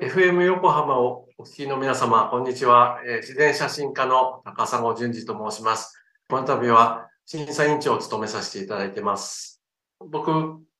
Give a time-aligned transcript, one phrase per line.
[0.00, 3.00] FM 横浜をお聞きの皆様、こんにちは。
[3.06, 5.98] えー、自然写真家の高砂淳二と申します。
[6.28, 9.62] この度は審査委員長を務めさせていただいてます。
[10.00, 10.30] 僕、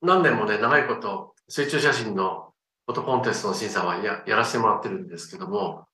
[0.02, 2.52] 何年もね、長いこと水中写真の
[2.86, 5.86] フォトコンテストの審査はややらせてもらってるんですけども、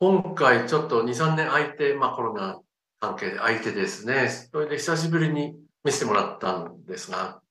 [0.00, 2.58] 今回ちょっと2、3年空いて、まあコロナ
[3.00, 7.42] 関係で空いてですね、それで久しぶりに見せてもらったんですが、はっ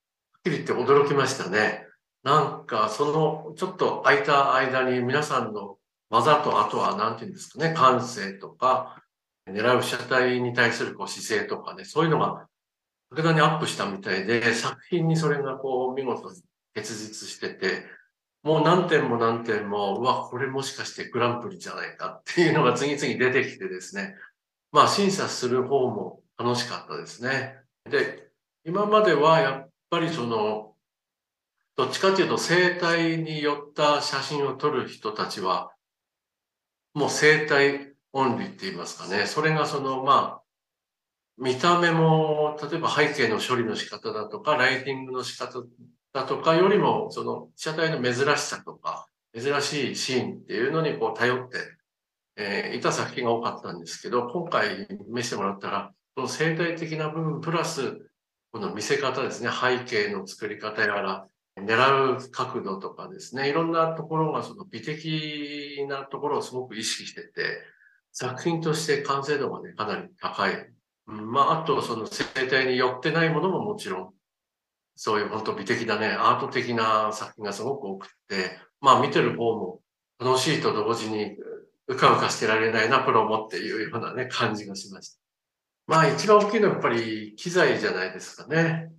[0.44, 1.85] きり言って驚きましたね。
[2.26, 5.78] なんか、その、ちょっと空いた間に皆さんの
[6.10, 9.00] 技と、あとは、なんていうんですかね、感性とか、
[9.48, 12.48] 狙う車体に対するこう姿勢とかね、そういうのが、
[13.12, 16.42] 格段にアップしたみたいで、作品にそれがこう、見事に
[16.74, 17.86] 結実してて、
[18.42, 24.16] もう何点も何点も、うわ、これもしかしてグランプリじゃないかっていうのが次々出てきてですね、
[24.72, 27.60] まあ審査する方も楽しかったですね。
[27.88, 28.30] で、
[28.64, 30.75] 今まではやっぱりその、
[31.76, 35.72] どっちかというと生態によった写真を撮る人たちは、
[36.94, 39.26] もう生態オンリーって言いますかね。
[39.26, 40.42] それがその、まあ、
[41.38, 45.64] 見た目も、例えば背景の処理の仕方だとか、ライティングの仕方
[46.14, 51.58] だとかよりも、その被写体の珍しさとか、珍しいシーンっていうのにこう頼って、
[52.38, 58.10] えー、いた作品が多かったんですけど、今回見せてもらったら、この生態的な部分プラス、
[58.54, 67.62] この見せ方ですね、背景の作り方やら、狙う角度とかですね、いろんなところがその美的なところをすごく意識してて、
[68.12, 70.70] 作品として完成度がね、かなり高い。
[71.06, 74.14] まあ、あとその生態に寄ってないものももちろん、
[74.96, 79.82] そういう本当美的なね、アート的な作品がすごく多くて、まあ見てる方も
[80.20, 81.38] 楽しいと同時に
[81.88, 85.20] うかうかしてられないな、プロもっていうようなね、感じがしました。
[85.88, 88.92] まあ一番大きいのはやっぱり機材じゃないですかね。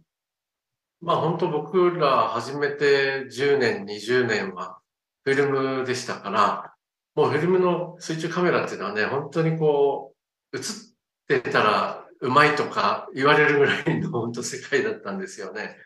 [1.00, 4.78] まあ本当僕ら始めて10年、20年は
[5.24, 6.74] フィルムでしたから、
[7.14, 10.14] もうフィルムの水中カメラっていうのはね、本当にこ
[10.52, 10.62] う、映っ
[11.42, 15.76] てたらうまいとか言われるぐらいの本当世界だったんですよね。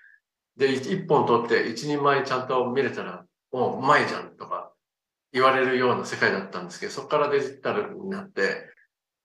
[0.56, 4.72] で、一本撮って一人前ちゃんと見れたら、もううまいじゃんとか
[5.32, 8.68] 言われるような世界だったんですけど、そこからデジタルになって、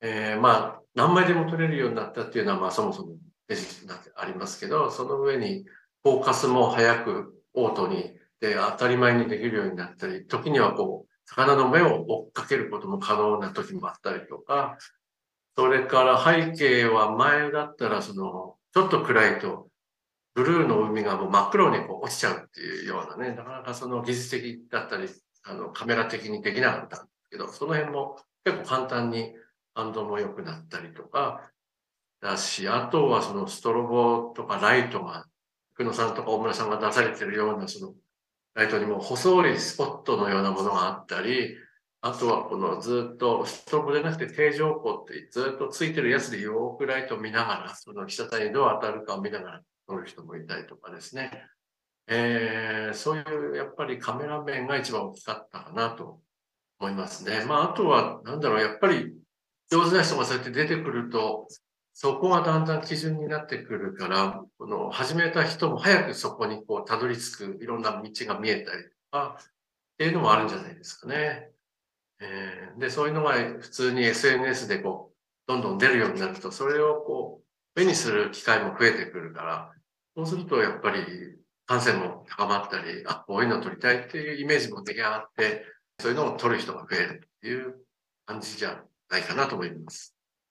[0.02, 5.66] えー、まあ、何枚でも撮れるようになったっていうのは、まあそもそもデジタルありますけど、その上に
[6.04, 14.78] フォーカスも早くオートにで当たり前にできるようになったり、時にはこう、魚の目を追っかけることも可能な時もあったりとか、
[15.56, 19.70] それから背景は前だったらその、ちょっと暗いと、
[20.34, 25.08] ブルーの海がもう真っ黒にこう落ちちゃうっていうようなね、なかなかその技術的だったり、
[25.44, 29.34] あの、カメラ的にできなかったんですけど、その辺も結構簡単に
[29.74, 31.50] 反動も良くなったりとか、
[32.26, 35.26] だし、あとはそのストロボとかライトが、
[35.78, 37.94] 久野さんとか大村さんが出されてるようなその
[38.56, 41.56] ライトにも細いスポットのようなものがあったり、
[42.02, 51.32] あとはこのずっとストロボでなくて定常光ってずっとついてるやつでよくライトを見ながら、その被写体にどう当たるかを見ながら撮る人もいたりとかですね。
[52.08, 56.22] えー、そういうやっぱりカメラ面が一番大きかったかなと
[56.80, 57.44] 思いますね。
[57.46, 59.14] まああとはなんだろう、やっぱり
[59.72, 61.48] 上手な人がそうやって出てくると、
[61.98, 69.46] そこがだんだん基準になってくるから、この始めた人も早くそこにこうたどり着くいろんな道が見えたりとか、っ
[69.98, 71.52] ていうのもあるんじゃないですかね。
[72.20, 75.16] えー、で、そういうのが普通に SNS でこう、
[75.48, 79.72] どんどん出るようになると、それをこう、目にする機会も増えてくるから、
[80.18, 81.02] そうするとやっぱり
[81.66, 85.64] 感染も高まったり、あ、こういうのを撮りたいっていうイメージも出来上がって、
[86.02, 87.78] そういうのを撮る人が増えるっていう
[88.26, 90.15] 感じじゃないかなと思います。